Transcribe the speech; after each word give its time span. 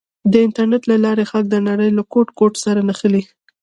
د 0.31 0.33
انټرنېټ 0.45 0.83
له 0.91 0.97
لارې 1.05 1.29
خلک 1.31 1.45
د 1.49 1.55
نړۍ 1.69 1.89
له 1.97 2.03
ګوټ 2.13 2.27
ګوټ 2.39 2.53
سره 2.65 2.79
نښلي. 2.87 3.23